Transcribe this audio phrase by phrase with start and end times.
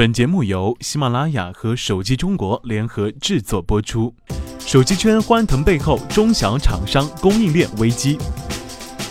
[0.00, 4.14] 本节目由喜马拉雅和手机中国联合制作播出。
[4.58, 8.16] 手机圈欢腾背后，中小厂商供应链危机。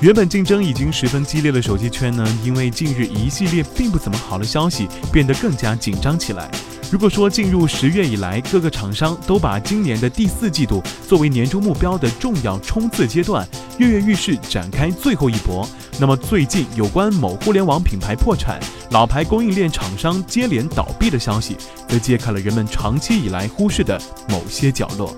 [0.00, 6.48] 原本竞争已经十分激烈的手机圈呢，因为近日一系列并不怎么好的消息，变得更加紧张起来。
[6.92, 13.44] 如果说进入十月以来，各个厂商都把今年的第四季度作为年终目标的重要冲刺阶段，
[13.78, 15.68] 跃跃欲试展开最后一搏，
[15.98, 18.60] 那么最近有关某互联网品牌破产、
[18.90, 21.56] 老牌供应链厂商接连倒闭的消息，
[21.88, 25.16] 则揭开了人们长期以来忽视的某些角落。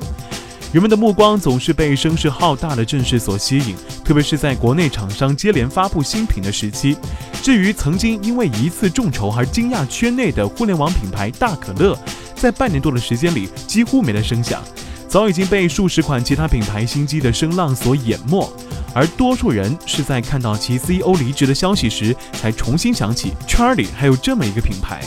[0.73, 3.75] 人们的目光总是被声势浩大的阵势所吸引，
[4.05, 6.97] 特别是在国内厂商接连发布新品的时期。
[7.43, 11.99] 至于曾经因为一次众筹而惊讶圈内的互联网品牌大可乐，
[12.37, 14.63] 在半年多的时间里几乎没了声响，
[15.09, 18.49] 早已经被数十款其他品牌新机的声浪所淹没。
[18.95, 25.01] 而多数人是在看到其 CEO 离职的消息时，才重新想起圈里还有这么一个品牌。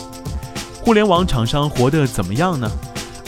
[0.82, 2.70] 互联网厂商活得怎么样呢？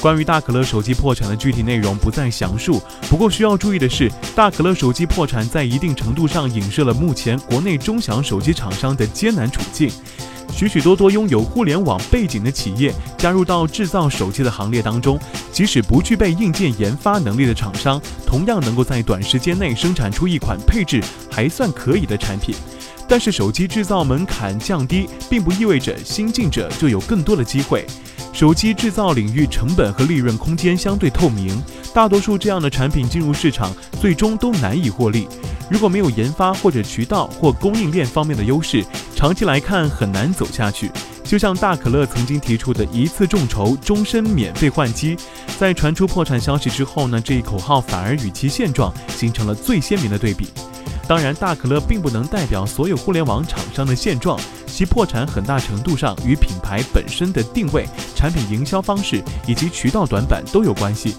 [0.00, 2.82] 关于大可乐手机破产的具体内容不再详述。
[3.08, 9.90] 不过需要注意的是，大可乐手机破产在一定程度上影射了目前国内中小手机厂商的艰难处境。
[10.54, 15.18] 许许多多拥有互联网背景的企业加入到制造手机的行列当中，
[15.50, 22.54] 即使不具备硬件研发能力的厂商，同样能够在短时间内生产出一款配置还算可以的产品。
[23.08, 27.84] 但是手机制造门槛降低，并不意味着新进者就有更多的机会。
[28.32, 31.60] 手机制造领域成本和利润空间相对透明，
[31.92, 35.26] 大多数这样的产品进入市场，最终都难以获利。
[35.70, 38.84] 如果没有研发或者渠道或供应链方面的优势，
[39.16, 40.90] 长期来看很难走下去。
[41.24, 45.16] 就像大可乐曾经提出的一次众筹，终身免费换机，
[45.58, 50.48] 在传出破产消息之后呢，这一口号反而与其现状形成了最鲜明的对比。
[51.08, 61.16] 当然，大可乐并不能代表所有互联网厂商的现状，其破产很大程度上与品牌本身的定位、产品营销方式以及渠道短板都有关系。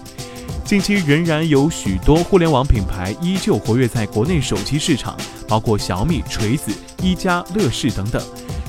[0.66, 8.20] 近期仍然有许多互联网品牌依旧活跃在国内手机市场，包括小米、锤子、一加、乐视等等，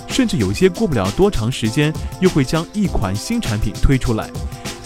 [0.07, 4.29] 甚至有些过不了多长时间又会将一款新产品推出来。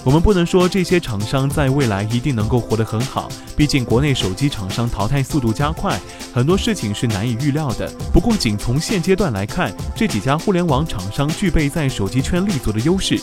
[0.05, 5.99] 我们不能说这些厂商在未来一定能够活得很好，毕竟国内手机厂商淘汰速度加快，
[6.33, 7.91] 很多事情是难以预料的。
[8.13, 13.21] 不过，仅从现阶段来看，这几家互联网厂商具备在手机圈立足的优势。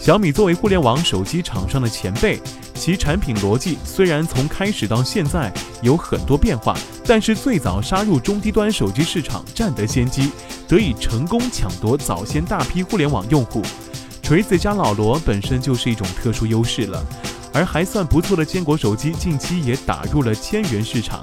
[0.00, 2.40] 小米作为互联网手机厂商的前辈，
[2.72, 5.52] 其产品逻辑虽然从开始到现在
[5.82, 6.74] 有很多变化，
[7.04, 10.32] 但是最早杀入中低端手机市场，占得先机，
[10.66, 13.60] 得以成功抢夺早先大批互联网用户。
[14.22, 17.04] 锤子加老罗本身就是一种特殊优势了，
[17.52, 21.20] 而还算不错的坚果手机近期也打入了千元市场。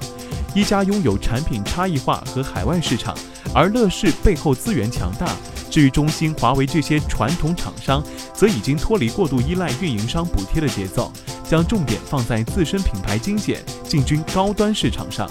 [0.54, 3.12] 一加拥有产品差异化和海外市场，
[3.52, 5.26] 而乐视背后资源强大。
[5.70, 8.02] 至于中兴、华为这些传统厂商，
[8.32, 11.12] 则已经脱离过度依赖运营商补贴的节奏，
[11.48, 15.30] 将重点放在自身品牌精简，进军高端市场上。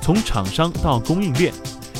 [0.00, 1.52] 从厂商到供应链，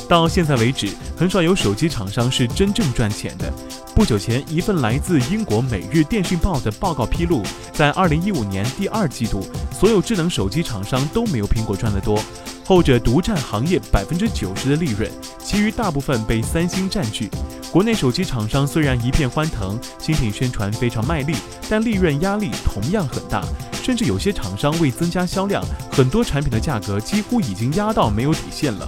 [0.09, 3.51] 到现在为止，很少有手机厂商是真正赚钱的。
[3.95, 12.19] 不久前，一份来自英国《每日电讯报》的报告披露，在2015年第二季度，所有智能手机厂商都没有苹果赚得多，
[12.65, 17.29] 后者独占行业百分之九十的利润，其余大部分被三星占据。
[17.71, 21.35] 国内手机厂商虽然一片欢腾，新品宣传非常卖力，
[21.69, 23.43] 但利润压力同样很大，
[23.83, 28.87] 甚至有些厂商为增加销量，很多产品的价格几乎已经压到没有底线了。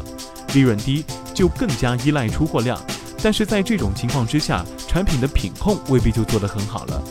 [0.54, 1.04] 利润低，
[1.34, 2.80] 就更加依赖出货量。
[3.22, 7.04] 但是在这种情况之下，产品的品控未必就做得很好了。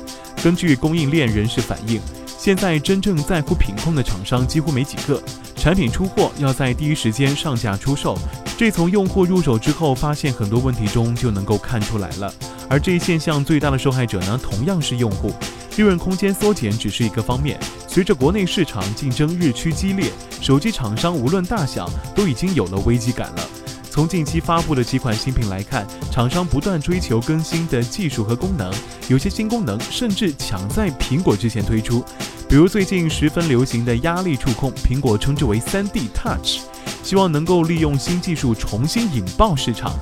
[0.42, 2.00] 根据供应链人士反映，
[2.38, 5.20] 现在真正在乎品控的厂商几乎没几个。
[5.64, 8.18] 产品出货要在第一时间上架出售，
[8.54, 12.30] 这从用户入手之后发现很多问题中就能够看出来了。
[12.68, 15.32] 而这一现象最大的受害者呢，同样是用户。
[15.78, 17.58] 利润空间缩减只是一个方面，
[17.88, 23.48] 随着国内市场竞争日趋激烈，手机厂商无论大小都已经有了危机感了。
[23.94, 28.74] 从近期发布的几款新品来看，厂商不断追求更新的技术和功能，
[29.06, 32.04] 有些新功能甚至抢在苹果之前推出。
[32.48, 36.62] 比如最近十分流行的压力触控，苹果称之为 3D Touch，
[37.04, 39.94] 希望能够利用新技术重新引爆市场。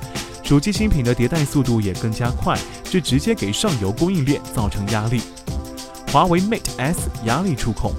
[0.43, 5.21] 手机新品的迭代速度也更加快，这直接给上游供应链造成压力。
[6.11, 7.93] 华为 Mate S 压力触控。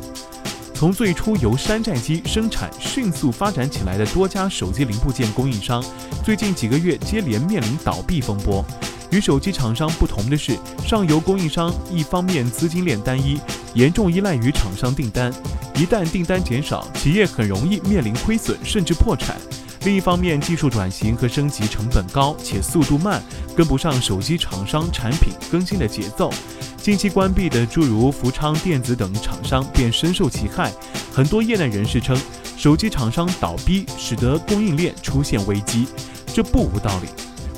[0.83, 5.81] 从最初由山寨机生产迅速发展起来的多家手机零部件供应商，
[6.25, 8.61] 最近几个月接连面临倒闭风波。
[9.09, 13.39] 与手机厂商不同的是，上游供应商一方面资金链单一，
[13.73, 15.33] 严重依赖于厂商订单，
[15.75, 19.37] 一旦订单减少，企业很容易面临亏损甚至破产；
[19.85, 23.23] 另一方面，技术转型和升级成本高且速度慢，
[23.55, 26.29] 跟不上手机厂商产品更新的节奏。
[26.83, 30.69] 近期关闭的诸如福昌电子等厂商便深受其害。
[31.13, 32.13] 很多业内人士称，
[32.57, 35.87] 手机厂商倒闭使得供应链出现危机，
[36.27, 37.07] 这不无道理。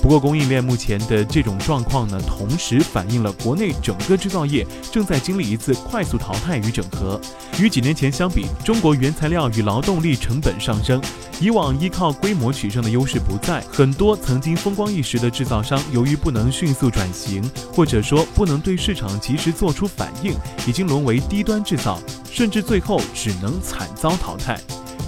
[0.05, 7.19] 不过，供应链目前的这种状况呢，同时反映了国内整个制造业正在经历一次快速淘汰与整合。
[7.59, 11.01] 与几年前相比，中国原材料与劳动力成本上升，
[11.41, 13.63] 以往依靠规模取胜的优势不在。
[13.73, 17.41] 很多曾经风光一时的制造商，由于不能迅速转型，
[17.73, 20.35] 或者说不能对市场及时做出反应，
[20.67, 21.99] 已经沦为低端制造，
[22.31, 24.55] 甚至最后只能惨遭淘汰。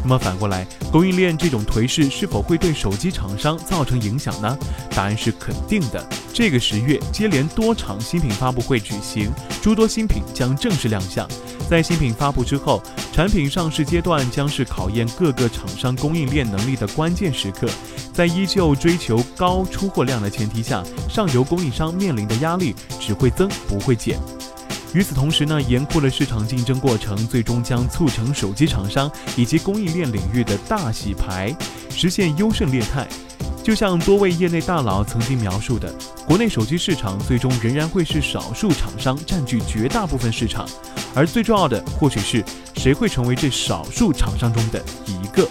[0.03, 4.57] 那么反过来，供应链这种颓势是否会对手机厂商造成影响呢？
[4.91, 6.03] 答案是肯定的。
[6.33, 11.27] 这个十月接连多场新品发布会举行，诸多新品将正式亮相。
[11.69, 17.67] 在新品发布之后，产品上市阶段将是考验各个厂商供应链能力的关键时刻。
[18.13, 24.17] 在依旧追求高出货量的前提下，上游供应商面临的压力只会增不会减。
[24.93, 31.55] 与此同时呢，严酷的市场竞争过程最终将促成手机厂商以及供应链领域的大洗牌，
[31.89, 33.07] 实现优胜劣汰。
[33.63, 35.93] 就像多位业内大佬曾经描述的，
[36.25, 40.65] 国内手机市场最终仍然会是少数厂商占据绝大部分市场，
[41.13, 42.43] 而最重要的或许是
[42.75, 45.45] 谁会成为这少数厂商中的一个。